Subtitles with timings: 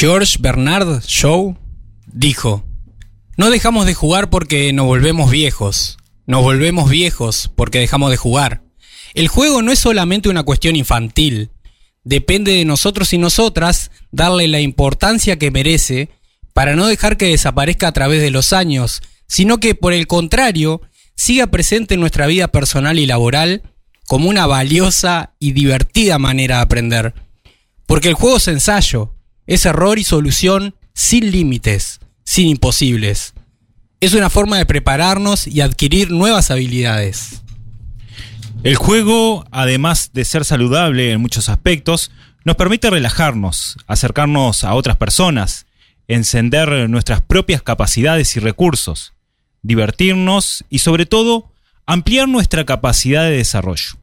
[0.00, 1.56] George Bernard Shaw
[2.06, 2.64] dijo,
[3.36, 8.62] no dejamos de jugar porque nos volvemos viejos, nos volvemos viejos porque dejamos de jugar.
[9.14, 11.50] El juego no es solamente una cuestión infantil,
[12.04, 16.10] depende de nosotros y nosotras darle la importancia que merece
[16.52, 20.80] para no dejar que desaparezca a través de los años, sino que por el contrario,
[21.16, 23.62] siga presente en nuestra vida personal y laboral
[24.06, 27.14] como una valiosa y divertida manera de aprender.
[27.84, 29.17] Porque el juego es ensayo,
[29.48, 33.32] es error y solución sin límites, sin imposibles.
[33.98, 37.42] Es una forma de prepararnos y adquirir nuevas habilidades.
[38.62, 42.10] El juego, además de ser saludable en muchos aspectos,
[42.44, 45.66] nos permite relajarnos, acercarnos a otras personas,
[46.08, 49.14] encender nuestras propias capacidades y recursos,
[49.62, 51.50] divertirnos y sobre todo
[51.86, 53.96] ampliar nuestra capacidad de desarrollo.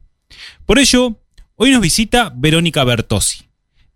[0.64, 1.20] Por ello,
[1.54, 3.45] hoy nos visita Verónica Bertosi,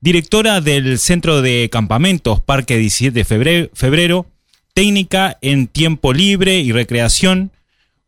[0.00, 4.26] directora del Centro de Campamentos Parque 17 de Febrero,
[4.74, 7.52] técnica en tiempo libre y recreación,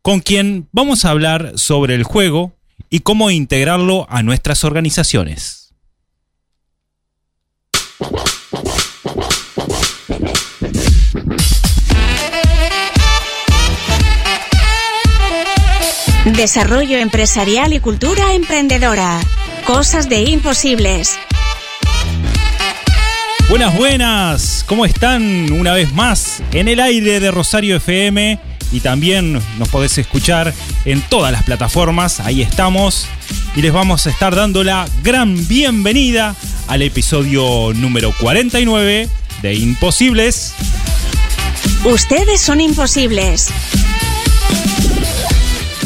[0.01, 2.53] con quien vamos a hablar sobre el juego
[2.89, 5.73] y cómo integrarlo a nuestras organizaciones.
[16.25, 19.19] Desarrollo empresarial y cultura emprendedora.
[19.65, 21.19] Cosas de imposibles.
[23.53, 24.65] Buenas, buenas.
[24.67, 28.39] ¿Cómo están una vez más en el aire de Rosario FM?
[28.71, 30.51] Y también nos podés escuchar
[30.85, 32.19] en todas las plataformas.
[32.19, 33.05] Ahí estamos.
[33.55, 36.35] Y les vamos a estar dando la gran bienvenida
[36.67, 39.07] al episodio número 49
[39.43, 40.55] de Imposibles.
[41.85, 43.49] Ustedes son imposibles.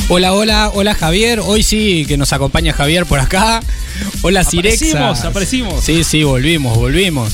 [0.08, 1.42] Hola, hola, hola Javier.
[1.42, 3.62] Hoy sí que nos acompaña Javier por acá.
[4.22, 4.86] Hola Cirexa.
[4.86, 5.84] Aparecimos, aparecimos.
[5.84, 7.34] Sí, sí, volvimos, volvimos.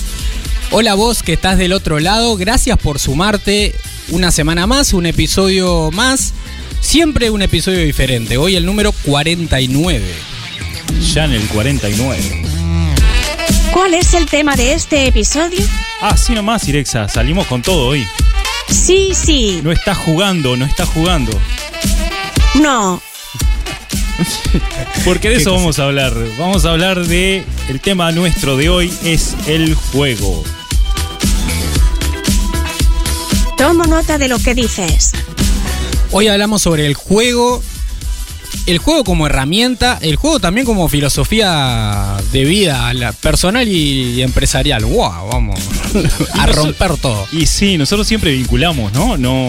[0.75, 2.35] Hola vos que estás del otro lado.
[2.35, 3.75] Gracias por sumarte
[4.09, 6.33] una semana más, un episodio más.
[6.81, 8.37] Siempre un episodio diferente.
[8.37, 10.03] Hoy el número 49.
[11.13, 12.47] Ya en el 49.
[13.71, 15.63] ¿Cuál es el tema de este episodio?
[16.01, 17.07] Ah, sí nomás, Irexa.
[17.07, 18.07] Salimos con todo hoy.
[18.67, 19.61] Sí, sí.
[19.63, 21.39] No está jugando, no está jugando.
[22.55, 22.99] No.
[25.05, 26.15] Porque de ¿Qué eso vamos a hablar.
[26.39, 30.43] Vamos a hablar de el tema nuestro de hoy es el juego.
[33.57, 35.11] Tomo nota de lo que dices.
[36.11, 37.61] Hoy hablamos sobre el juego.
[38.67, 44.85] El juego como herramienta, el juego también como filosofía de vida la personal y empresarial.
[44.85, 45.27] ¡Wow!
[45.31, 45.59] Vamos
[46.33, 47.27] a romper todo.
[47.31, 49.17] Y sí, nosotros siempre vinculamos, ¿no?
[49.17, 49.47] No,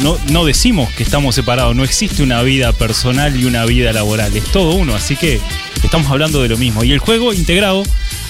[0.00, 1.74] no, no decimos que estamos separados.
[1.76, 4.34] No existe una vida personal y una vida laboral.
[4.34, 4.94] Es todo uno.
[4.94, 5.40] Así que
[5.82, 6.84] estamos hablando de lo mismo.
[6.84, 7.82] Y el juego integrado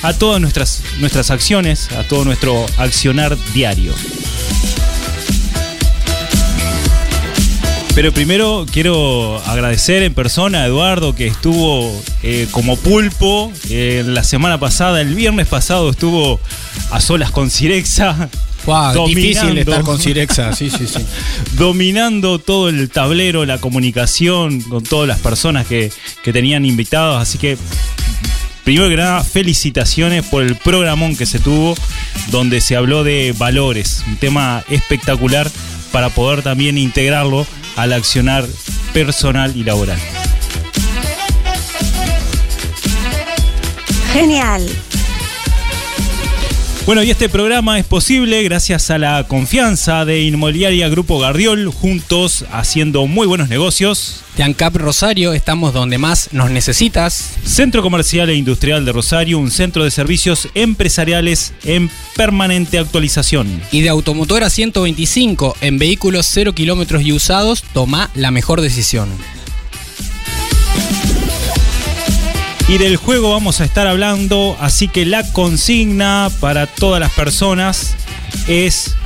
[0.02, 3.94] a todas nuestras, nuestras acciones, a todo nuestro accionar diario.
[7.94, 14.24] Pero primero quiero agradecer en persona a Eduardo que estuvo eh, como pulpo eh, la
[14.24, 16.40] semana pasada, el viernes pasado estuvo
[16.90, 18.28] a solas con Cirexa.
[18.66, 20.52] Wow, difícil estar con Cirexa.
[20.56, 21.04] Sí, sí, sí.
[21.58, 27.20] dominando todo el tablero, la comunicación con todas las personas que, que tenían invitados.
[27.20, 27.58] Así que,
[28.64, 31.74] primero que nada, felicitaciones por el programón que se tuvo,
[32.30, 35.50] donde se habló de valores, un tema espectacular
[35.92, 37.46] para poder también integrarlo
[37.76, 38.46] al accionar
[38.92, 39.98] personal y laboral.
[44.12, 44.68] Genial.
[46.86, 52.44] Bueno, y este programa es posible gracias a la confianza de Inmobiliaria Grupo Gardiol, juntos
[52.52, 54.20] haciendo muy buenos negocios.
[54.36, 57.36] De ANCAP Rosario estamos donde más nos necesitas.
[57.42, 63.62] Centro Comercial e Industrial de Rosario, un centro de servicios empresariales en permanente actualización.
[63.72, 69.08] Y de Automotora 125 en vehículos 0 kilómetros y usados, toma la mejor decisión.
[72.66, 77.94] Y del juego vamos a estar hablando, así que la consigna para todas las personas
[78.48, 78.96] es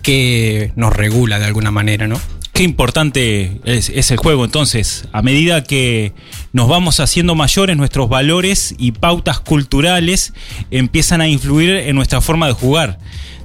[0.02, 2.20] que nos regula de alguna manera, ¿no?
[2.52, 5.08] Qué importante es, es, el juego entonces.
[5.12, 6.12] A medida que
[6.52, 10.34] nos vamos haciendo mayores, nuestros valores y pautas culturales
[10.70, 13.00] empiezan a influir en nuestra forma de jugar.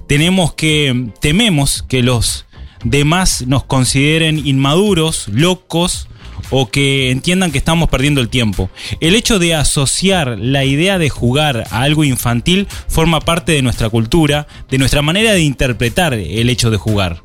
[0.07, 2.45] Tenemos que, tememos que los
[2.83, 6.07] demás nos consideren inmaduros, locos,
[6.49, 8.69] o que entiendan que estamos perdiendo el tiempo.
[8.99, 13.89] El hecho de asociar la idea de jugar a algo infantil forma parte de nuestra
[13.89, 17.23] cultura, de nuestra manera de interpretar el hecho de jugar.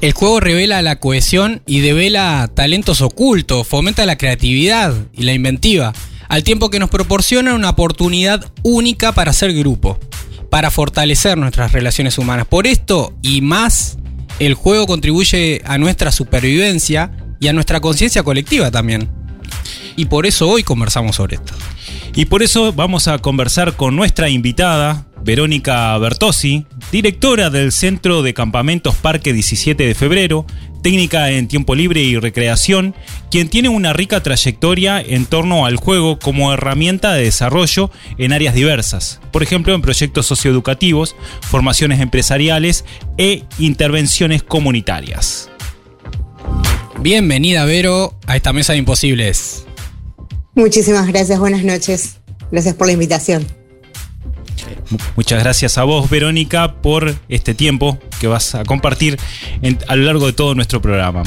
[0.00, 5.92] El juego revela la cohesión y devela talentos ocultos, fomenta la creatividad y la inventiva,
[6.28, 9.98] al tiempo que nos proporciona una oportunidad única para ser grupo,
[10.50, 12.46] para fortalecer nuestras relaciones humanas.
[12.46, 13.98] Por esto y más,
[14.38, 19.08] el juego contribuye a nuestra supervivencia y a nuestra conciencia colectiva también.
[19.96, 21.54] Y por eso hoy conversamos sobre esto.
[22.14, 28.34] Y por eso vamos a conversar con nuestra invitada, Verónica Bertossi, directora del Centro de
[28.34, 30.46] Campamentos Parque 17 de Febrero,
[30.82, 32.94] técnica en tiempo libre y recreación,
[33.30, 38.54] quien tiene una rica trayectoria en torno al juego como herramienta de desarrollo en áreas
[38.54, 42.84] diversas, por ejemplo en proyectos socioeducativos, formaciones empresariales
[43.16, 45.50] e intervenciones comunitarias.
[47.00, 49.64] Bienvenida Vero a esta mesa de imposibles.
[50.54, 52.16] Muchísimas gracias, buenas noches.
[52.50, 53.46] Gracias por la invitación.
[55.14, 59.16] Muchas gracias a vos, Verónica, por este tiempo que vas a compartir
[59.62, 61.22] en, a lo largo de todo nuestro programa.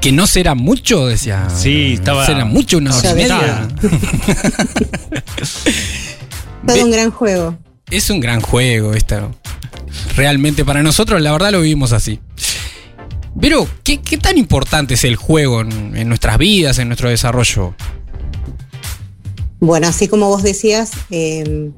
[0.00, 1.48] Que no será mucho, decía.
[1.54, 2.26] Sí, estaba.
[2.26, 3.68] Será mucho una hora y media.
[6.66, 7.56] Todo un gran juego.
[7.90, 9.30] Es un gran juego esto.
[10.16, 12.18] Realmente para nosotros, la verdad, lo vivimos así.
[13.40, 17.74] Pero, ¿qué, qué tan importante es el juego en, en, nuestras vidas, en nuestro desarrollo?
[19.60, 21.70] Bueno, así como vos decías, eh,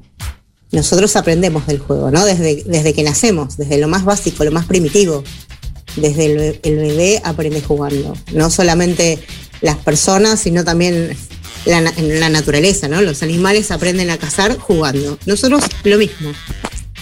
[0.71, 2.25] nosotros aprendemos del juego, ¿no?
[2.25, 5.23] Desde, desde que nacemos, desde lo más básico, lo más primitivo.
[5.95, 8.13] Desde el, bebé aprende jugando.
[8.33, 9.19] No solamente
[9.61, 11.15] las personas, sino también
[11.65, 13.01] la, la naturaleza, ¿no?
[13.01, 15.17] Los animales aprenden a cazar jugando.
[15.25, 16.31] Nosotros lo mismo.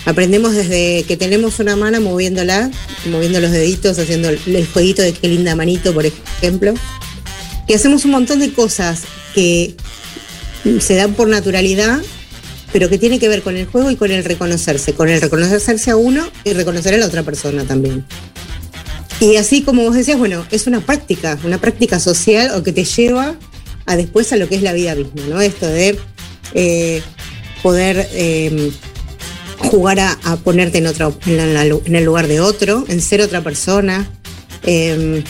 [0.05, 2.69] Aprendemos desde que tenemos una mano moviéndola,
[3.09, 6.73] moviendo los deditos, haciendo el jueguito de qué linda manito, por ejemplo.
[7.67, 9.01] Que hacemos un montón de cosas
[9.33, 9.75] que
[10.79, 12.01] se dan por naturalidad,
[12.71, 15.91] pero que tiene que ver con el juego y con el reconocerse, con el reconocerse
[15.91, 18.05] a uno y reconocer a la otra persona también.
[19.19, 22.83] Y así como vos decías, bueno, es una práctica, una práctica social o que te
[22.83, 23.35] lleva
[23.85, 25.41] a después a lo que es la vida misma, ¿no?
[25.41, 25.97] Esto de
[26.53, 27.01] eh,
[27.63, 28.71] poder eh,
[29.57, 34.09] jugar a, ponerte en, otro, en, el lugar de otro, en ser otra persona,
[34.63, 35.23] eh,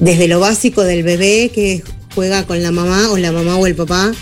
[0.00, 1.82] desde lo básico del bebé que
[2.14, 4.12] juega con la mamá o la mamá o el papá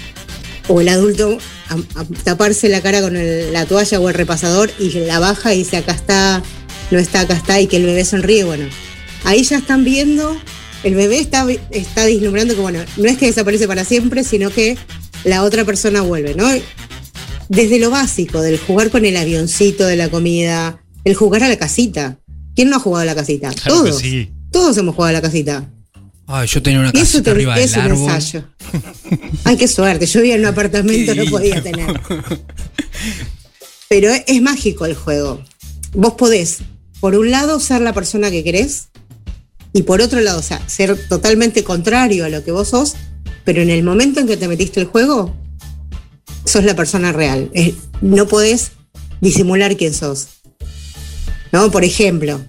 [0.69, 3.15] o el adulto a, taparse la cara con
[3.53, 6.43] la toalla o el repasador y la baja y dice acá está,
[6.91, 8.67] no está, acá está y que el bebé sonríe, bueno,
[9.25, 10.37] ahí ya están viendo,
[10.83, 14.77] el bebé está, está vislumbrando que bueno, no es que desaparece para siempre, sino que
[15.25, 16.49] la otra persona vuelve, ¿no?
[17.49, 21.57] Desde lo básico, del jugar con el avioncito de la comida, el jugar a la
[21.57, 22.19] casita.
[22.55, 23.51] ¿Quién no ha jugado a la casita?
[23.51, 23.99] Claro Todos.
[23.99, 24.31] sí.
[24.51, 25.71] Todos hemos jugado a la casita.
[26.27, 28.11] Ay, yo tenía una Y eso casita te, arriba es del un árbol.
[28.11, 28.45] ensayo.
[29.45, 30.07] Ay, qué suerte.
[30.07, 32.01] Yo vivía en un apartamento, no podía tener.
[33.89, 35.43] Pero es, es mágico el juego.
[35.95, 36.59] Vos podés,
[37.01, 38.89] por un lado, ser la persona que querés,
[39.73, 42.95] y por otro lado, o sea, ser totalmente contrario a lo que vos sos,
[43.45, 45.35] pero en el momento en que te metiste el juego,
[46.47, 47.51] sos la persona real.
[48.01, 48.73] No podés
[49.21, 50.29] disimular quién sos.
[51.53, 51.71] ¿No?
[51.71, 52.41] Por ejemplo,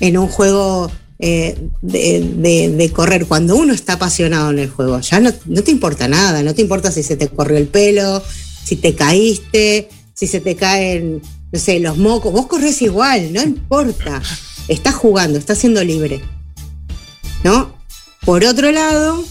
[0.00, 5.32] en un juego eh, de, correr, cuando uno está apasionado en el juego, ya no,
[5.46, 8.22] no, te importa nada, no te importa si se te corrió el pelo,
[8.64, 11.22] si te caíste, si se te caen,
[11.52, 14.20] no sé, los mocos, vos corres igual, no importa.
[14.68, 16.20] Estás jugando, estás siendo libre.
[17.44, 17.76] ¿No?
[18.24, 19.24] Por otro lado,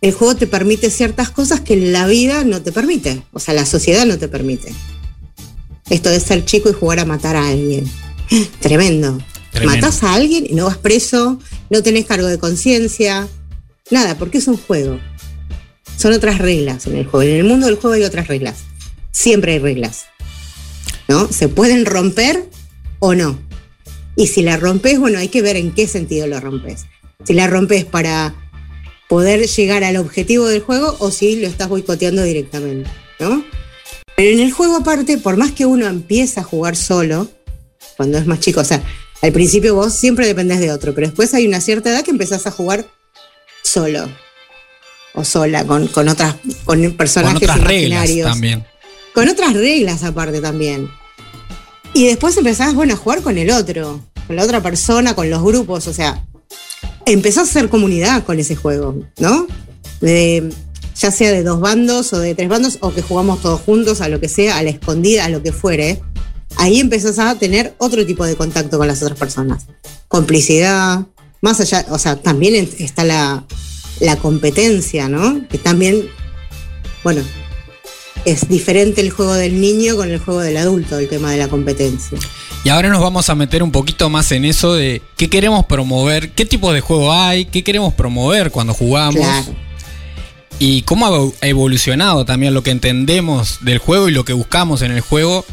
[0.00, 3.66] el juego te permite ciertas cosas que la vida no te permite, o sea, la
[3.66, 4.72] sociedad no te permite.
[5.90, 7.84] Esto de ser chico y jugar a matar a alguien.
[8.60, 9.18] Tremendo.
[9.50, 9.86] Tremendo.
[9.86, 11.38] Matás a alguien y no vas preso,
[11.68, 13.28] no tenés cargo de conciencia,
[13.90, 15.00] nada, porque es un juego.
[15.96, 17.22] Son otras reglas en el juego.
[17.22, 18.60] En el mundo del juego hay otras reglas.
[19.10, 20.06] Siempre hay reglas.
[21.08, 21.30] ¿No?
[21.30, 22.48] Se pueden romper
[23.00, 23.38] o no.
[24.16, 26.86] Y si la rompes, bueno, hay que ver en qué sentido lo rompes.
[27.24, 28.34] Si la rompes para
[29.10, 32.88] poder llegar al objetivo del juego o si lo estás boicoteando directamente,
[33.18, 33.44] ¿no?
[34.14, 37.28] Pero en el juego aparte, por más que uno empiece a jugar solo,
[37.96, 38.60] cuando es más chico.
[38.60, 38.80] O sea,
[39.20, 42.46] al principio vos siempre dependés de otro, pero después hay una cierta edad que empezás
[42.46, 42.86] a jugar
[43.64, 44.08] solo
[45.14, 48.30] o sola, con, con otras, con personajes con otras reglas imaginarios.
[48.30, 48.64] también.
[49.12, 50.88] Con otras reglas aparte también.
[51.94, 55.42] Y después empezás, bueno, a jugar con el otro, con la otra persona, con los
[55.42, 56.24] grupos, o sea,
[57.12, 59.46] empezás a hacer comunidad con ese juego, ¿no?
[60.00, 60.50] De,
[60.96, 64.08] ya sea de dos bandos o de tres bandos, o que jugamos todos juntos, a
[64.08, 66.00] lo que sea, a la escondida, a lo que fuere.
[66.56, 69.66] Ahí empezás a tener otro tipo de contacto con las otras personas.
[70.08, 71.06] Complicidad,
[71.40, 73.46] más allá, o sea, también está la,
[74.00, 75.46] la competencia, ¿no?
[75.48, 76.08] Que también,
[77.02, 77.22] bueno,
[78.24, 81.48] es diferente el juego del niño con el juego del adulto, el tema de la
[81.48, 82.18] competencia.
[82.62, 86.32] Y ahora nos vamos a meter un poquito más en eso de qué queremos promover,
[86.32, 89.14] qué tipo de juego hay, qué queremos promover cuando jugamos.
[89.16, 89.54] Claro.
[90.58, 94.34] Y cómo ha evo- ha evolucionado también lo que entendemos del juego y lo que
[94.34, 95.46] buscamos en el juego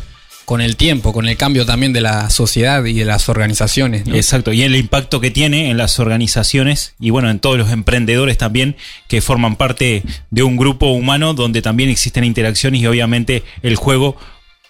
[0.43, 4.05] con el tiempo, con el cambio también de la sociedad y de las organizaciones.
[4.05, 4.15] ¿no?
[4.15, 8.37] Exacto, y el impacto que tiene en las organizaciones y bueno, en todos los emprendedores
[8.37, 8.75] también
[9.07, 14.17] que forman parte de un grupo humano donde también existen interacciones y obviamente el juego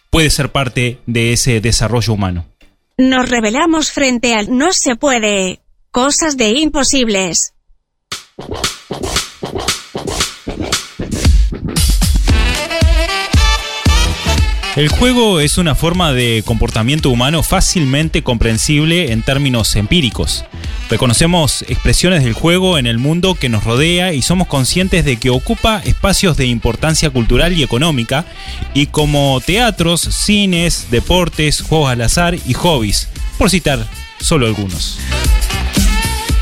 [0.10, 2.46] puede ser parte de ese desarrollo humano.
[2.98, 5.60] Nos revelamos frente al no se puede.
[5.92, 7.54] Cosas de imposibles.
[14.78, 20.46] El juego es una forma de comportamiento humano fácilmente comprensible en términos empíricos.
[20.88, 25.32] Reconocemos expresiones del juego en el mundo que nos rodea y somos conscientes de que
[25.32, 28.28] ocupa espacios de importancia cultural y económica,
[28.76, 33.08] y como teatros, cines, deportes, juegos al azar y hobbies,
[33.40, 33.84] por citar
[34.22, 35.00] solo algunos.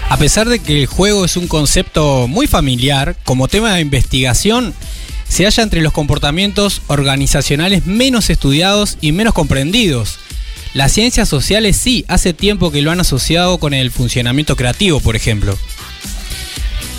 [0.10, 4.74] A pesar de que el juego es un concepto muy familiar, como tema de investigación,
[5.28, 10.18] se halla entre los comportamientos organizacionales menos estudiados y menos comprendidos.
[10.74, 15.16] Las ciencias sociales sí, hace tiempo que lo han asociado con el funcionamiento creativo, por
[15.16, 15.58] ejemplo.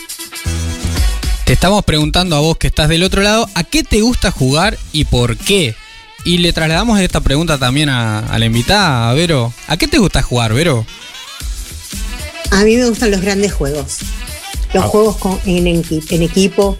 [1.44, 4.78] Te estamos preguntando a vos que estás del otro lado, ¿a qué te gusta jugar
[4.92, 5.76] y por qué?
[6.24, 9.52] Y le trasladamos esta pregunta también a, a la invitada, a Vero.
[9.68, 10.86] ¿A qué te gusta jugar, Vero?
[12.50, 13.98] A mí me gustan los grandes juegos.
[14.72, 14.88] Los Ah.
[14.88, 16.78] juegos con- en, equi- en equipo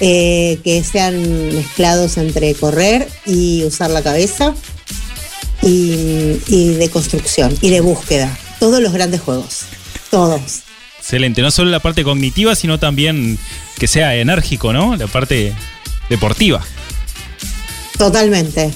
[0.00, 4.54] eh, que sean mezclados entre correr y usar la cabeza
[5.62, 8.36] y, y de construcción y de búsqueda.
[8.60, 9.62] Todos los grandes juegos.
[10.10, 10.60] Todos.
[11.00, 13.38] Excelente, no solo la parte cognitiva, sino también
[13.78, 14.94] que sea enérgico, ¿no?
[14.96, 15.52] La parte
[16.08, 16.64] deportiva.
[17.98, 18.72] Totalmente.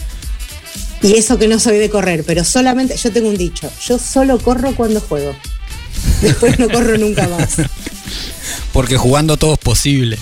[1.03, 4.39] Y eso que no soy de correr, pero solamente, yo tengo un dicho, yo solo
[4.39, 5.35] corro cuando juego.
[6.21, 7.57] Después no corro nunca más.
[8.73, 10.19] Porque jugando todo es posible.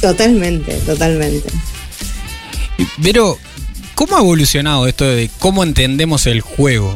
[0.00, 1.48] Totalmente, totalmente.
[2.98, 3.38] Vero,
[3.94, 6.94] ¿cómo ha evolucionado esto de cómo entendemos el juego?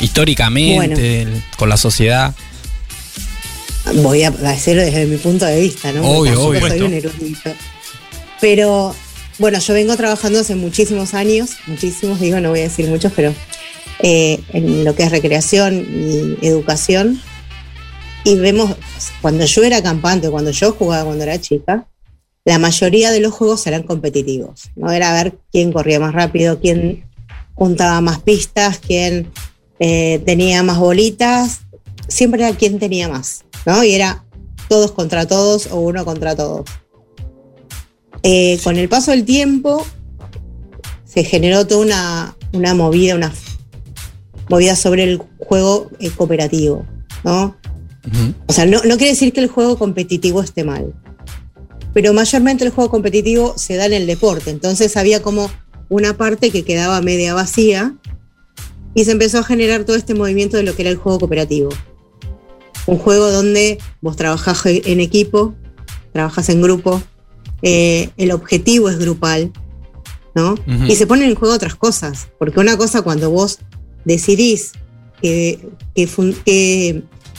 [0.00, 2.34] Históricamente, con la sociedad.
[3.96, 6.02] Voy a decirlo desde mi punto de vista, ¿no?
[6.02, 6.68] Obvio, obvio.
[6.68, 7.54] Soy un erudito.
[8.40, 8.94] Pero,
[9.38, 13.34] bueno, yo vengo trabajando hace muchísimos años, muchísimos, digo, no voy a decir muchos, pero
[14.00, 15.74] eh, en lo que es recreación
[16.40, 17.20] y educación.
[18.24, 18.76] Y vemos,
[19.22, 21.86] cuando yo era campante, cuando yo jugaba cuando era chica,
[22.44, 24.70] la mayoría de los juegos eran competitivos.
[24.76, 27.04] No era ver quién corría más rápido, quién
[27.54, 29.30] juntaba más pistas, quién
[29.80, 31.60] eh, tenía más bolitas.
[32.06, 33.84] siempre era quien tenía más, ¿no?
[33.84, 34.24] Y era
[34.68, 36.64] todos contra todos o uno contra todos.
[38.22, 39.86] Eh, con el paso del tiempo
[41.04, 43.32] se generó toda una, una movida, una
[44.48, 46.84] movida sobre el juego eh, cooperativo,
[47.24, 47.56] ¿no?
[48.46, 50.94] O sea, no, no quiere decir que el juego competitivo esté mal,
[51.92, 55.50] pero mayormente el juego competitivo se da en el deporte, entonces había como
[55.90, 57.94] una parte que quedaba media vacía
[58.94, 61.70] y se empezó a generar todo este movimiento de lo que era el juego cooperativo.
[62.86, 65.54] Un juego donde vos trabajás en equipo,
[66.12, 67.02] trabajas en grupo,
[67.62, 69.52] eh, el objetivo es grupal,
[70.34, 70.54] ¿no?
[70.90, 73.58] Y se ponen en juego otras cosas, porque una cosa cuando vos
[74.04, 74.72] decidís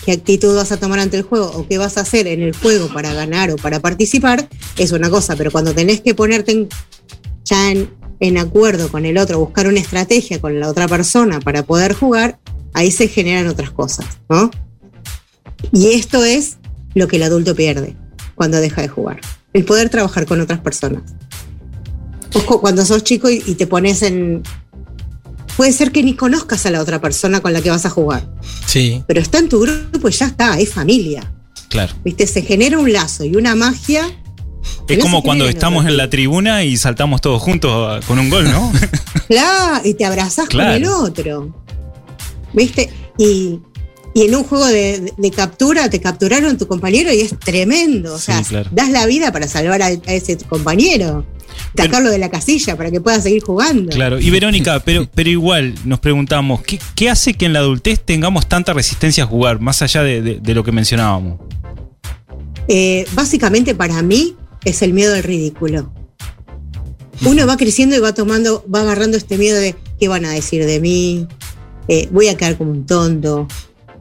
[0.06, 2.56] qué actitud vas a tomar ante el juego o qué vas a hacer en el
[2.56, 4.48] juego para ganar o para participar,
[4.78, 6.70] es una cosa, pero cuando tenés que ponerte en-
[7.44, 11.64] ya en, en acuerdo con el otro, buscar una estrategia con la otra persona para
[11.64, 12.40] poder jugar,
[12.74, 14.52] ahí se generan otras cosas, ¿no?
[15.72, 16.58] Y esto es
[16.96, 17.96] lo que el adulto pierde
[18.36, 19.20] cuando deja de jugar,
[19.54, 21.04] el poder trabajar con otras personas.
[22.62, 24.44] Cuando sos chico y, y te pones en...
[25.58, 28.30] Puede ser que ni conozcas a la otra persona con la que vas a jugar,
[28.66, 29.04] Sí.
[29.08, 31.34] pero está en tu grupo y ya está, es familia.
[31.68, 31.94] Claro.
[32.06, 32.28] ¿Viste?
[32.28, 34.04] Se genera un lazo y una magia.
[34.88, 38.50] Es como cuando estamos en la tribuna y saltamos todos juntos ah, con un gol,
[38.50, 38.72] ¿no?
[39.28, 40.74] Claro, y te abrazás Claro.
[40.74, 41.64] con el otro.
[42.54, 42.90] ¿Viste?
[43.18, 43.60] Y,
[44.14, 48.16] y en un juego de, de captura te capturaron tu compañero y es tremendo.
[48.16, 48.70] O Sí, sea, claro.
[48.74, 51.26] das la vida para salvar a, a ese compañero.
[51.76, 53.92] Sacarlo de la casilla para que pueda seguir jugando.
[53.92, 54.20] Claro.
[54.20, 58.48] Y Verónica, pero, pero igual nos preguntamos, ¿qué, qué hace que en la adultez tengamos
[58.50, 61.40] tanta resistencia a jugar, más allá de, de- de lo que mencionábamos?
[62.68, 65.92] Eh, básicamente para mí es el miedo al ridículo.
[67.26, 70.66] Uno va creciendo y va tomando, va agarrando este miedo de qué van a decir
[70.66, 71.28] de mí,
[71.92, 73.48] Eh, voy a quedar como un tonto.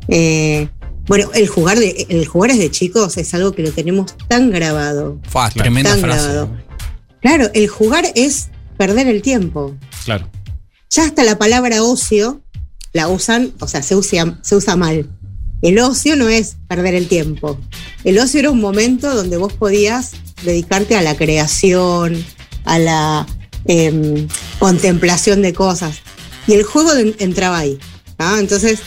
[0.09, 0.69] Eh,
[1.07, 4.51] bueno, el jugar, de, el jugar es de chicos es algo que lo tenemos tan
[4.51, 5.19] grabado.
[5.29, 6.23] Fua, tremenda Tan frase.
[6.29, 6.57] grabado.
[7.21, 9.75] Claro, el jugar es perder el tiempo.
[10.05, 10.29] Claro.
[10.91, 12.43] Ya hasta la palabra ocio
[12.93, 15.09] la usan, o sea, se usa, se usa mal.
[15.63, 17.59] El ocio no es perder el tiempo.
[18.05, 20.13] El ocio era un momento donde vos podías
[20.45, 22.25] dedicarte a la creación,
[22.65, 23.27] a la
[23.65, 24.29] em,
[24.59, 25.97] contemplación de cosas.
[26.47, 27.79] Y el juego de- entraba ahí.
[28.19, 28.37] ¿ah?
[28.39, 28.79] Entonces,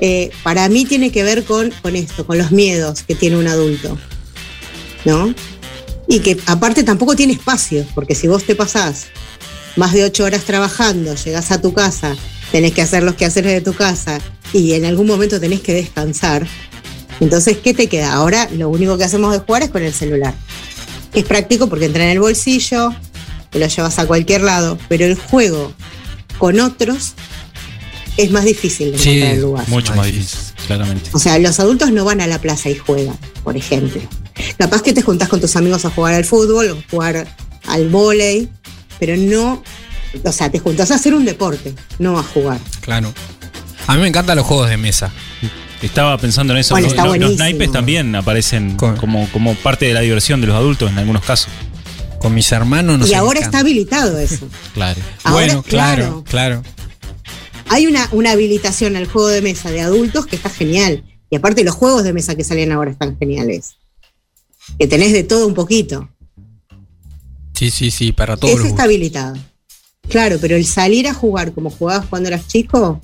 [0.00, 3.48] eh, para mí tiene que ver con, con esto, con los miedos que tiene un
[3.48, 3.98] adulto.
[5.04, 5.34] ¿No?
[6.06, 9.06] Y que aparte tampoco tiene espacio, porque si vos te pasás
[9.76, 12.16] más de ocho horas trabajando, llegás a tu casa,
[12.50, 14.18] tenés que hacer los quehaceres de tu casa
[14.52, 16.46] y en algún momento tenés que descansar.
[17.20, 18.12] Entonces, ¿qué te queda?
[18.12, 20.34] Ahora lo único que hacemos de jugar es con el celular.
[21.14, 22.94] Es práctico porque entra en el bolsillo,
[23.50, 25.72] te lo llevas a cualquier lado, pero el juego
[26.38, 27.14] con otros
[28.18, 29.68] es más difícil de Sí, encontrar el lugar.
[29.68, 30.38] Mucho Más difícil.
[30.66, 31.08] claramente.
[31.12, 34.00] O sea, los adultos no van a la plaza y juegan, por ejemplo.
[34.58, 37.26] Capaz que te juntás con tus amigos a jugar al fútbol o jugar
[37.66, 38.48] al vóley,
[39.00, 39.62] pero no,
[40.24, 42.58] o sea, te juntás a hacer un deporte, no a jugar.
[42.80, 43.12] Claro.
[43.86, 45.10] A mí me encantan los juegos de mesa.
[45.80, 46.74] Estaba pensando en eso.
[46.74, 50.56] Bueno, Los- está los, naipes también aparecen como, como parte de la diversión de los
[50.56, 51.48] adultos en algunos casos.
[52.18, 54.48] Con mis hermanos no y ahora está habilitado eso.
[54.74, 55.00] Claro.
[55.22, 56.62] Ahora, Bueno, claro, claro.
[57.70, 61.04] Hay una, una habilitación al juego de mesa de adultos que está genial.
[61.30, 63.76] Y aparte los juegos de mesa que salen ahora están geniales.
[64.78, 66.08] Que tenés de todo un poquito.
[67.54, 69.36] Sí, sí, sí, para todos Ese los está habilitado.
[70.08, 73.00] Claro, pero el salir a jugar como jugabas cuando eras chico,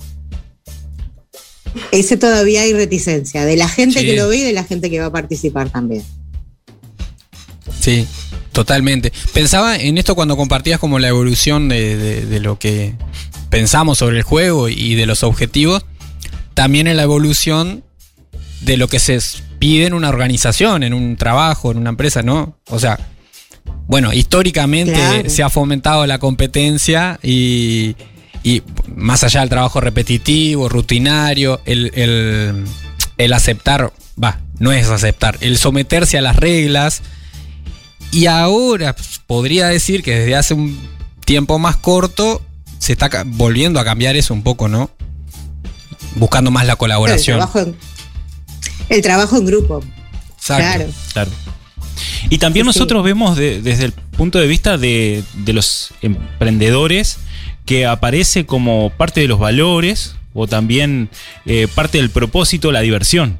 [1.91, 3.45] ese todavía hay reticencia.
[3.45, 4.05] De la gente Sí.
[4.05, 6.03] que lo ve y de la gente que va a participar también.
[7.79, 8.07] Sí,
[8.51, 9.11] totalmente.
[9.33, 12.95] Pensaba en esto cuando compartías como la evolución de, de- de lo que
[13.59, 15.85] pensamos sobre el juego y de los objetivos.
[16.55, 17.85] También en la evolución
[18.59, 19.17] de lo que se
[19.59, 22.57] pide en una organización, en un trabajo, en una empresa, ¿no?
[22.69, 22.99] O sea,
[23.87, 25.29] bueno, históricamente Claro.
[25.29, 27.95] se ha fomentado la competencia y,
[28.43, 28.61] y
[28.93, 32.65] más allá del trabajo repetitivo, rutinario, el, el-
[33.17, 37.03] el aceptar, va, no es aceptar, el someterse a las reglas.
[38.11, 40.77] Y ahora pues, podría decir que desde hace un
[41.23, 42.41] tiempo más corto
[42.85, 44.89] se está volviendo a cambiar eso un poco, ¿no?
[46.15, 47.37] Buscando más la El colaboración.
[47.37, 47.75] trabajo en,
[48.89, 49.83] el trabajo en grupo.
[50.37, 50.63] Exacto.
[50.63, 50.91] Claro.
[51.13, 51.31] Claro.
[52.29, 52.77] Y también Sí, sí.
[52.79, 57.17] nosotros vemos de- desde el punto de vista de, de los emprendedores
[57.65, 61.09] que aparece como parte de los valores o también
[61.45, 63.39] eh, parte del propósito la diversión,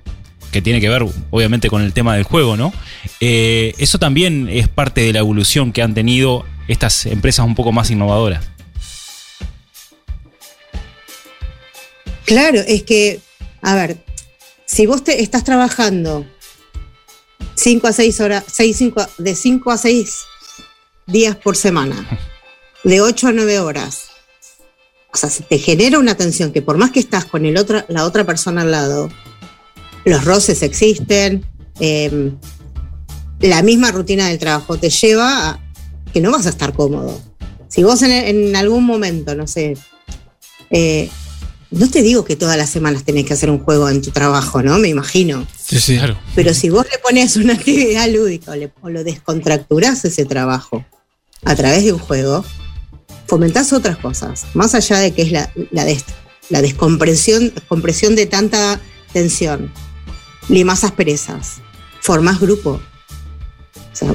[0.52, 2.74] que tiene que ver obviamente con el tema del juego, ¿no?
[3.20, 7.72] Eh, eso también es parte de la evolución que han tenido estas empresas un poco
[7.72, 8.44] más innovadoras.
[12.26, 13.22] Claro, es que,
[13.62, 13.98] a ver,
[14.66, 16.26] si vos te estás trabajando
[17.56, 20.16] 5 a 6 horas, seis, cinco, de 5 a 6
[21.06, 21.96] días por semana,
[22.84, 24.08] de 8 a 9 horas,
[25.14, 27.54] o sea, se te genera una tensión que por más que estás con el
[27.88, 29.10] la otra persona al lado,
[30.04, 31.46] los roces existen,
[31.80, 32.32] eh,
[33.40, 35.60] la misma rutina del trabajo te lleva a
[36.12, 37.22] que no vas a estar cómodo.
[37.68, 39.78] Si vos en, en algún momento, no sé,
[40.70, 41.10] eh,
[41.72, 44.62] no te digo que todas las semanas tenés que hacer un juego en tu trabajo,
[44.62, 44.78] ¿no?
[44.78, 45.46] Me imagino.
[45.62, 45.98] Sí, sí.
[45.98, 46.18] Claro.
[46.36, 50.86] Pero si vos le pones una actividad lúdica o, le- o lo descontracturás ese trabajo
[51.44, 52.46] a través de un juego,
[53.28, 54.46] fomentás otras cosas.
[54.54, 56.06] Más allá de que es la, la, des-
[56.50, 58.80] la descompresión compresión de tanta
[59.12, 59.72] tensión,
[60.50, 61.56] limás asperezas,
[62.02, 62.80] formás grupo.
[63.76, 64.14] O sea,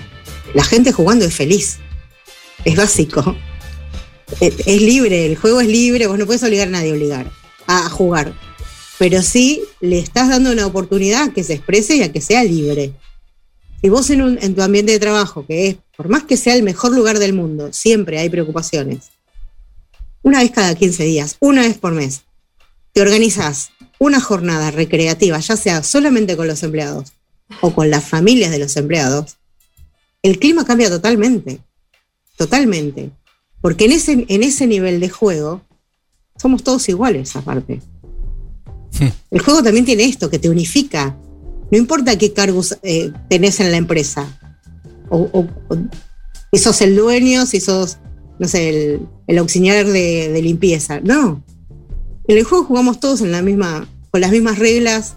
[0.55, 1.79] la gente jugando es feliz.
[2.65, 3.37] Es básico.
[4.41, 7.33] Es, es libre, el juego es libre, vos no puedes obligar a nadie a obligar
[7.79, 8.35] a jugar.
[8.99, 12.45] Pero sí le estás dando una oportunidad a que se exprese y a que sea
[12.45, 12.93] libre.
[13.81, 16.55] Si vos en, un- en tu ambiente de trabajo, que es, por más que sea
[16.55, 19.11] el mejor lugar del mundo, siempre hay preocupaciones.
[20.23, 22.23] Una vez cada 15 días, una vez por mes,
[22.93, 27.13] te organizás una jornada recreativa, ya sea solamente con los empleados
[27.63, 29.37] o con las familias de los empleados,
[30.23, 31.61] el clima cambia totalmente.
[32.37, 33.11] Totalmente.
[33.63, 35.63] Porque en ese, en ese nivel de juego
[36.41, 37.81] somos todos iguales aparte.
[39.31, 41.17] El juego también tiene esto, que te unifica.
[41.71, 44.27] No importa qué cargos eh, tenés en la empresa.
[45.09, 45.77] O, o- o-
[46.53, 47.99] si sos el dueño, si sos,
[48.41, 51.01] no sé, el, el auxiliar de, de limpieza.
[51.01, 51.45] No.
[52.27, 55.17] En el juego jugamos todos en la misma, con las mismas reglas,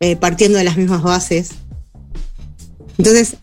[0.00, 1.50] eh, partiendo de las mismas bases.
[2.96, 3.36] Entonces,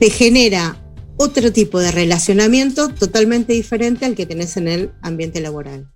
[0.00, 0.76] te genera
[1.18, 5.90] otro tipo de relacionamiento totalmente diferente al que tenés en el ambiente laboral.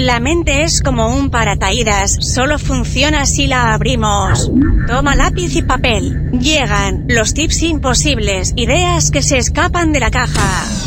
[0.00, 4.50] La mente es como un paracaídas, solo funciona si la abrimos.
[4.88, 6.30] Toma lápiz y papel.
[6.32, 10.79] Llegan los tips imposibles, ideas que se escapan de la caja.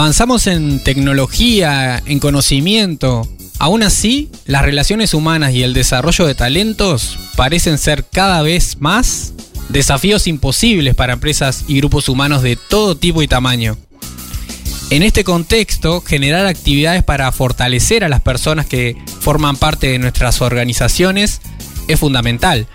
[0.00, 3.28] Avanzamos en tecnología, en conocimiento.
[3.58, 9.34] Aún así, las relaciones humanas y el desarrollo de talentos parecen ser cada vez más
[9.68, 13.76] desafíos imposibles para empresas y grupos humanos de todo tipo y tamaño.
[14.88, 20.40] En este contexto, generar actividades para fortalecer a las personas que forman parte de nuestras
[20.40, 21.42] organizaciones
[21.88, 22.66] es fundamental.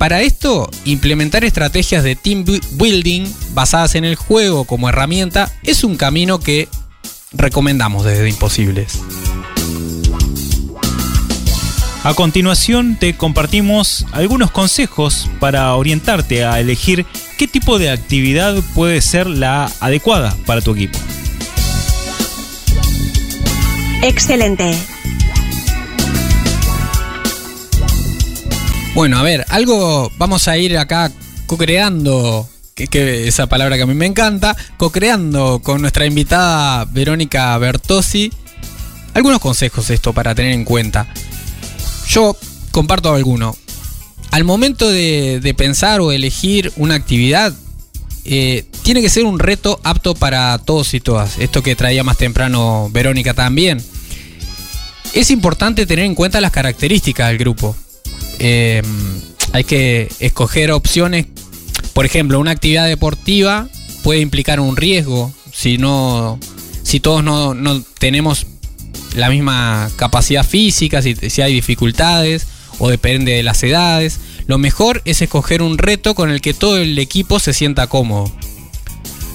[0.00, 5.84] Para esto, implementar estrategias de team bu- building basadas en el juego como herramienta es
[5.84, 6.70] un camino que
[7.32, 8.98] recomendamos desde Imposibles.
[12.02, 17.04] A continuación te compartimos algunos consejos para orientarte a elegir
[17.36, 20.98] qué tipo de actividad puede ser la adecuada para tu equipo.
[24.02, 24.78] Excelente.
[28.94, 31.12] Bueno, a ver, algo vamos a ir acá
[31.46, 38.32] co-creando, que, esa palabra que a mí me encanta, co-creando con nuestra invitada Verónica Bertossi.
[39.14, 41.06] Algunos consejos esto para tener en cuenta.
[42.08, 42.36] Yo
[42.72, 43.56] comparto alguno.
[44.32, 47.52] Al momento de, de pensar o elegir una actividad,
[48.24, 51.38] eh, tiene que ser un reto apto para todos y todas.
[51.38, 53.82] Esto que traía más temprano Verónica también.
[55.12, 57.76] Es importante tener en cuenta las características del grupo.
[58.40, 58.82] Eh,
[59.52, 61.26] hay que escoger opciones.
[61.92, 63.68] Por ejemplo, una actividad deportiva
[64.02, 66.38] puede implicar un riesgo si no,
[66.82, 68.46] si todos no, no tenemos
[69.14, 72.46] la misma capacidad física, si, si hay dificultades
[72.78, 74.20] o depende de las edades.
[74.46, 78.32] Lo mejor es escoger un reto con el que todo el equipo se sienta cómodo.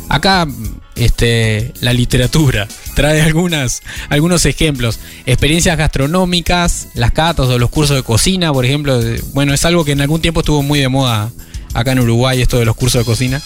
[0.09, 0.47] Acá
[0.95, 4.99] este, la literatura trae algunas, algunos ejemplos.
[5.25, 8.99] Experiencias gastronómicas, las catas o los cursos de cocina, por ejemplo.
[9.33, 11.31] Bueno, es algo que en algún tiempo estuvo muy de moda
[11.73, 13.41] acá en Uruguay, esto de los cursos de cocina.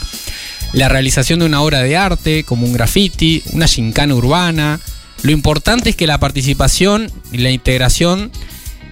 [0.71, 4.79] La realización de una obra de arte, como un graffiti, una gincana urbana.
[5.23, 8.31] Lo importante es que la participación y la integración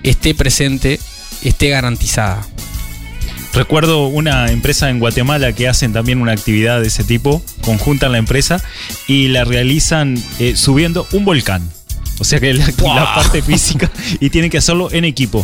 [0.04, 1.00] esté presente,
[1.44, 2.46] esté garantizada.
[3.58, 8.20] Recuerdo una empresa en Guatemala que hacen también una actividad de ese tipo, conjuntan la
[8.20, 8.64] empresa
[9.08, 11.68] y la realizan eh, subiendo un volcán.
[12.20, 12.96] O sea que la, ¡Wow!
[12.96, 13.90] la parte física
[14.20, 15.44] y tienen que hacerlo en equipo.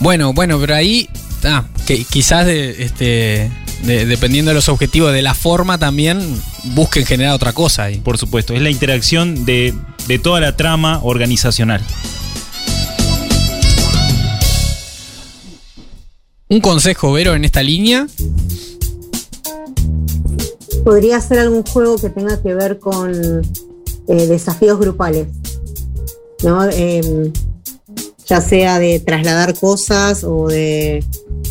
[0.00, 1.08] Bueno, bueno, pero ahí,
[1.44, 3.48] ah, que quizás de, este,
[3.84, 6.18] de- dependiendo de los objetivos de la forma también
[6.64, 7.98] busquen generar otra cosa ahí.
[7.98, 9.72] Por supuesto, es la interacción de,
[10.08, 11.80] de toda la trama organizacional.
[16.50, 18.06] Un consejo, Vero, en esta línea.
[20.84, 23.12] podría ser algún juego que tenga que ver con
[24.08, 25.26] eh, desafíos grupales,
[26.42, 26.64] ¿no?
[26.64, 27.30] Em,
[28.26, 31.04] ya sea de trasladar cosas o de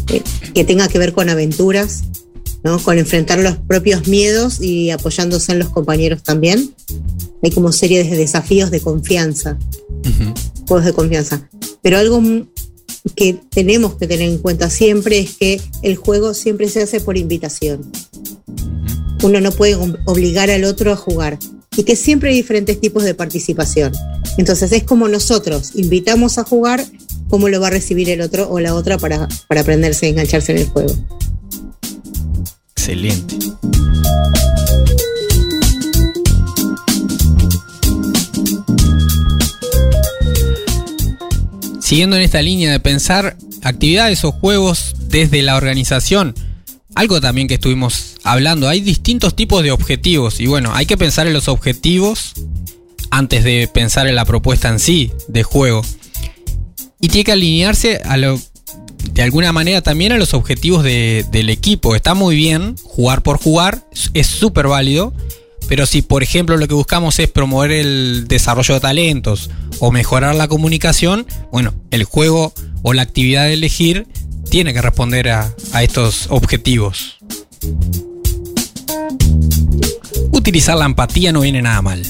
[0.09, 0.23] eh,
[0.55, 2.05] que tenga que ver con aventuras,
[2.63, 2.79] ¿no?
[2.79, 6.73] Con enfrentar los propios miedos y apoyándose en los compañeros también.
[7.43, 9.59] Hay como series de desafíos de confianza,
[10.67, 11.47] juegos de confianza.
[11.83, 12.19] Pero algo
[13.09, 17.17] que tenemos que tener en cuenta siempre es que el juego siempre se hace por
[17.17, 17.91] invitación.
[19.23, 21.39] Uno no puede obligar al otro a jugar
[21.75, 23.93] y que siempre hay diferentes tipos de participación.
[24.37, 26.83] Entonces es como nosotros invitamos a jugar,
[27.29, 30.51] cómo lo va a recibir el otro o la otra para, para aprenderse a engancharse
[30.53, 30.93] en el juego.
[32.71, 33.35] Excelente.
[41.87, 46.35] Siguiendo en esta línea de pensar actividades o juegos desde la organización,
[46.95, 51.27] algo también que estuvimos hablando, hay distintos tipos de objetivos y bueno, hay que pensar
[51.27, 52.33] en los objetivos
[53.09, 55.81] antes de pensar en la propuesta en sí de juego.
[56.99, 58.37] Y tiene que alinearse a lo,
[59.13, 61.95] de alguna manera también a los objetivos del equipo.
[61.95, 63.81] Está muy bien jugar por jugar,
[64.13, 65.13] es súper válido,
[65.67, 69.49] pero si por ejemplo lo que buscamos es promover el desarrollo de talentos
[69.79, 72.53] o mejorar la comunicación, bueno, el juego
[72.83, 74.07] o la actividad de elegir
[74.49, 77.17] tiene que responder a, estos objetivos.
[80.31, 82.01] Utilizar la empatía no viene nada mal.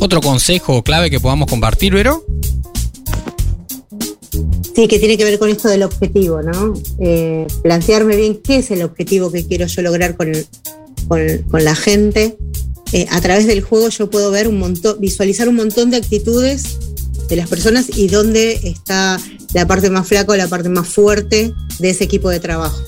[0.00, 2.24] Otro consejo clave que podamos compartir, Vero.
[4.82, 6.74] Sí, que tiene que ver con esto del objetivo, ¿no?
[6.98, 10.32] Eh, plantearme bien qué es el objetivo que quiero yo lograr con,
[11.06, 12.36] con la gente
[12.92, 16.78] eh, a través del juego yo puedo ver un montón, visualizar un montón de actitudes
[17.28, 19.20] de las personas y dónde está
[19.54, 22.82] la parte más flaca o la parte más fuerte de ese equipo de trabajo.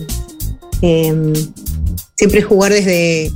[0.82, 1.32] Em,
[2.16, 3.30] siempre jugar desde,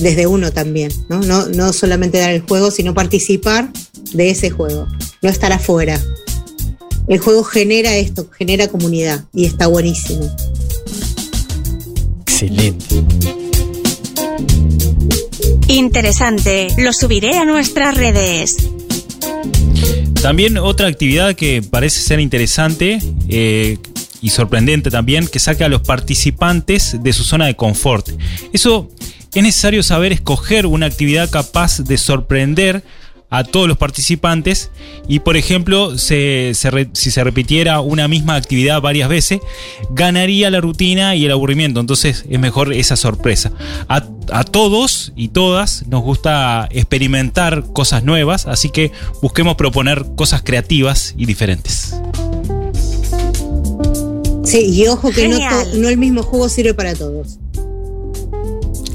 [0.00, 1.20] desde uno también, ¿no?
[1.20, 1.46] ¿no?
[1.46, 3.72] No solamente dar el juego, sino participar
[4.12, 4.88] de ese juego,
[5.22, 6.02] no estar afuera.
[7.08, 10.30] El juego genera esto, genera comunidad y está buenísimo.
[12.22, 13.02] Excelente.
[15.68, 18.56] Interesante, lo subiré a nuestras redes.
[20.20, 23.78] También otra actividad que parece ser interesante eh,
[24.20, 28.08] y sorprendente también, que saque a los participantes de su zona de confort.
[28.52, 28.88] Eso
[29.34, 32.84] es necesario saber escoger una actividad capaz de sorprender
[33.32, 34.70] a todos los participantes
[35.08, 39.40] y por ejemplo si se repitiera una misma actividad varias veces
[39.90, 43.50] ganaría la rutina y el aburrimiento entonces es mejor esa sorpresa
[43.88, 48.92] a, a todos y todas nos gusta experimentar cosas nuevas así que
[49.22, 51.94] busquemos proponer cosas creativas y diferentes
[54.44, 55.38] Sí, y ojo que no,
[55.76, 57.38] no, el mismo juego sirve para todos.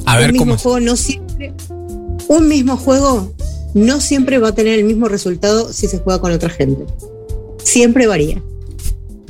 [0.06, 0.58] A ver, mismo ¿cómo?
[0.60, 1.54] juego no siempre.
[2.28, 3.34] Un mismo juego
[3.78, 6.86] no siempre va a tener el mismo resultado si se juega con otra gente.
[7.64, 8.42] Siempre varía.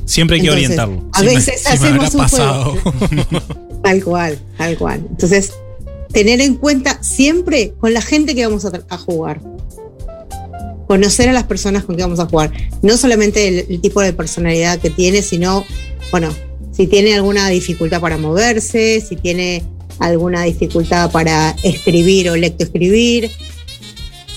[0.06, 1.04] Siempre hay que orientarlo.
[1.12, 2.76] A veces hacemos un juego.
[3.82, 5.06] tal cual, tal cual.
[5.10, 5.52] Entonces,
[6.12, 9.42] tener en cuenta siempre con la gente que vamos a, jugar.
[10.86, 12.50] Conocer a las personas con que vamos a jugar.
[12.80, 15.62] No solamente el, el tipo de personalidad que tiene, sino,
[16.10, 16.30] bueno,
[16.72, 19.62] si tiene alguna dificultad para moverse, si tiene
[19.98, 23.30] alguna dificultad para escribir o lectoescribir,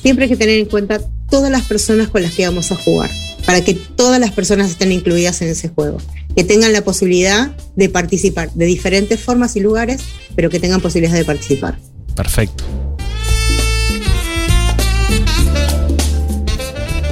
[0.02, 3.10] siempre hay que tener en cuenta todas las personas con las que vamos a jugar,
[3.46, 5.98] para que todas las personas estén incluidas en ese juego,
[6.36, 10.02] que tengan la posibilidad de participar de diferentes formas y lugares,
[10.36, 11.78] pero que tengan posibilidad de participar.
[12.16, 12.64] Perfecto.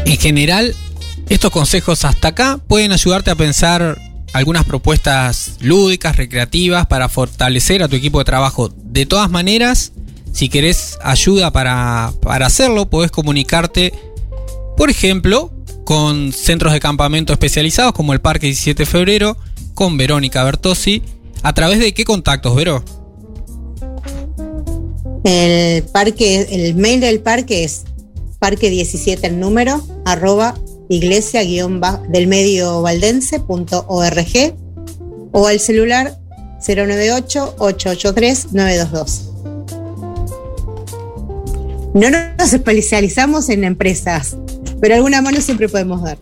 [0.05, 0.75] En general,
[1.29, 3.97] estos consejos hasta acá pueden ayudarte a pensar
[4.33, 8.69] algunas propuestas lúdicas, recreativas, para fortalecer a tu equipo de trabajo.
[8.83, 9.91] De todas maneras,
[10.31, 12.13] si querés ayuda para,
[12.45, 13.93] hacerlo, podés comunicarte,
[14.77, 15.51] por ejemplo,
[15.83, 19.37] con centros de campamento especializados como el Parque 17 de Febrero,
[19.73, 21.03] con Verónica Bertossi.
[21.41, 22.83] ¿A través de qué contactos, Vero?
[25.23, 27.83] El parque, el mail del parque es
[28.39, 30.55] parque 17 el número arroba
[30.89, 31.41] iglesia
[32.09, 32.87] del medio o
[35.47, 36.17] al celular
[36.65, 39.28] 098 883 922.
[41.93, 44.37] No nos especializamos en empresas,
[44.79, 46.17] pero alguna mano siempre podemos dar.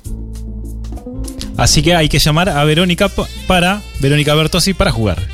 [1.57, 3.09] Así que hay que llamar a Verónica
[3.47, 5.27] para Verónica Bertosi para jugar.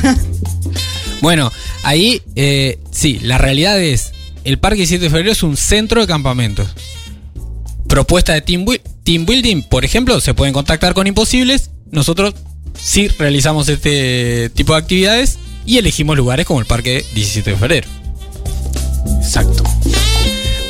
[1.20, 4.12] bueno, ahí eh, sí, la realidad es
[4.44, 6.68] el Parque 7 de Febrero es un centro de campamentos.
[7.86, 8.64] Propuesta de Team,
[9.04, 11.70] team building, por ejemplo, se pueden contactar con Imposibles.
[11.90, 12.34] Nosotros
[12.80, 17.88] sí realizamos este tipo de actividades y elegimos lugares como el Parque 17 de Febrero.
[19.18, 19.64] Exacto.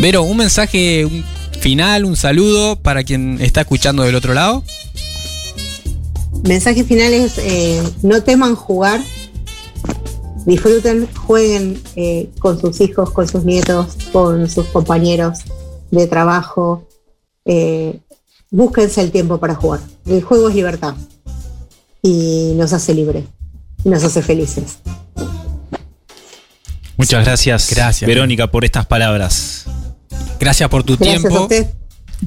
[0.01, 1.07] Vero, un mensaje
[1.61, 4.63] final, un saludo para quien está escuchando del otro lado.
[6.45, 9.01] Mensaje final es, eh, no teman jugar,
[10.47, 15.41] disfruten, jueguen eh, con sus hijos, con sus nietos, con sus compañeros
[15.91, 16.87] de trabajo.
[17.45, 17.99] Eh,
[18.51, 19.81] búsquense el tiempo para jugar.
[20.07, 20.95] El juego es libertad
[22.03, 23.27] y nos hace libre,
[23.85, 24.79] nos hace felices.
[26.99, 28.07] Muchas gracias, Gracias.
[28.07, 29.65] Verónica, por estas palabras.
[30.39, 31.43] Gracias por tu Gracias a tiempo.
[31.45, 31.67] usted.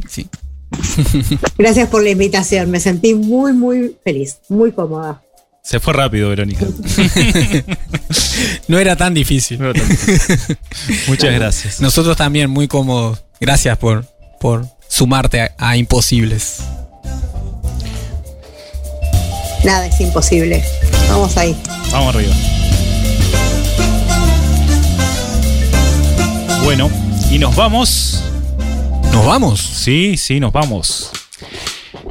[0.09, 0.27] Sí.
[1.57, 2.71] Gracias por la invitación.
[2.71, 5.21] Me sentí muy, muy feliz, muy cómoda.
[5.63, 6.65] Se fue rápido, Verónica.
[8.67, 9.59] No era tan difícil.
[11.07, 11.81] Muchas gracias.
[11.81, 13.23] Nosotros también muy cómodos.
[13.39, 14.05] Gracias por,
[14.39, 16.59] por sumarte a, a Imposibles.
[19.63, 20.63] Nada es imposible.
[21.09, 21.55] Vamos ahí.
[21.91, 22.33] Vamos arriba.
[26.73, 26.89] Bueno,
[27.29, 28.23] y nos vamos.
[29.11, 29.59] ¿Nos vamos?
[29.59, 31.11] Sí, sí, nos vamos.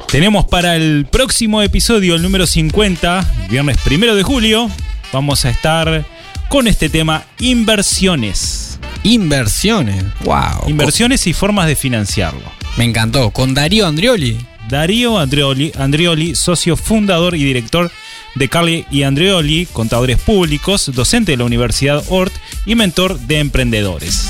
[0.07, 4.69] Tenemos para el próximo episodio, el número 50, viernes primero de julio,
[5.11, 6.05] vamos a estar
[6.47, 8.79] con este tema inversiones.
[9.01, 10.03] Inversiones.
[10.25, 10.67] Wow.
[10.69, 12.43] Inversiones y formas de financiarlo.
[12.77, 13.31] Me encantó.
[13.31, 14.37] Con Darío Andrioli.
[14.69, 17.89] Darío Andreoli, socio fundador y director
[18.35, 22.31] de Carly y Andreoli, contadores públicos, docente de la Universidad Ort
[22.67, 24.29] y mentor de emprendedores.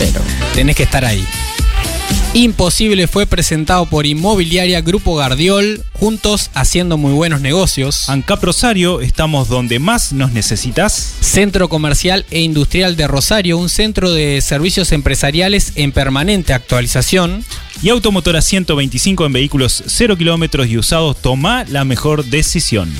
[0.00, 0.20] Pero
[0.54, 1.24] tenés que estar ahí.
[2.32, 8.08] Imposible fue presentado por Inmobiliaria Grupo Gardiol, juntos haciendo muy buenos negocios.
[8.08, 11.16] Ancap Rosario, estamos donde más nos necesitas.
[11.20, 17.44] Centro Comercial e Industrial de Rosario, un centro de servicios empresariales en permanente actualización.
[17.82, 22.90] Y Automotora 125 en vehículos 0 kilómetros y usados, toma la mejor decisión.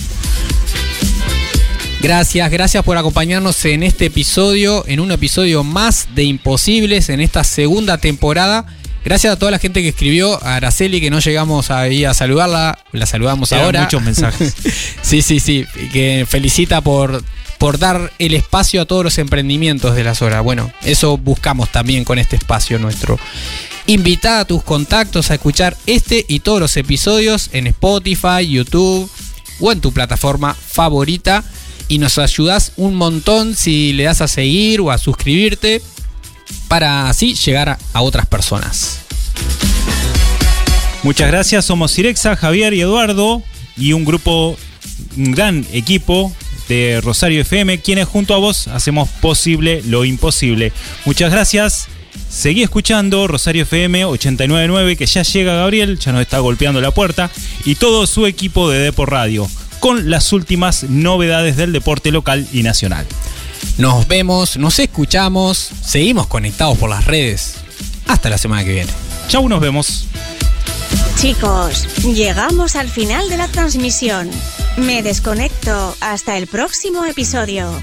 [2.03, 7.45] Gracias, gracias por acompañarnos en este episodio, en un episodio más de Imposibles en esta
[7.45, 8.65] segunda temporada.
[9.05, 12.79] Gracias a toda la gente que escribió, a Araceli que no llegamos ahí a saludarla,
[12.93, 13.83] la saludamos Eran ahora.
[13.83, 14.55] muchos mensajes.
[15.03, 17.23] sí, sí, sí, que felicita por,
[17.59, 20.43] por dar el espacio a todos los emprendimientos de las horas.
[20.43, 23.19] Bueno, eso buscamos también con este espacio nuestro.
[23.87, 29.11] Invita a tus contactos a escuchar este y todos los episodios en Spotify, YouTube
[29.61, 31.45] o en tu plataforma favorita
[31.91, 35.83] y nos ayudas un montón si le das a seguir o a suscribirte
[36.69, 39.01] para así llegar a, a otras personas.
[41.03, 43.43] Muchas gracias, somos Sirexa, Javier y Eduardo
[43.77, 44.57] y un grupo,
[45.17, 46.33] un gran equipo
[46.69, 50.73] de Rosario FM, quienes junto a vos hacemos posible lo imposible.
[51.05, 51.89] Muchas gracias.
[52.29, 57.31] Seguí escuchando Rosario FM 899, que ya llega Gabriel, ya nos está golpeando la puerta,
[57.65, 59.49] y todo su equipo de Depo Radio,
[59.81, 63.07] con las últimas novedades del deporte local y nacional.
[63.79, 67.55] Nos vemos, nos escuchamos, seguimos conectados por las redes.
[68.07, 68.93] Hasta la semana que viene.
[69.29, 70.07] Chau, nos vemos.
[71.17, 74.31] Chicos, llegamos al final de la transmisión.
[74.77, 75.97] Me desconecto.
[76.01, 77.83] Hasta el próximo episodio.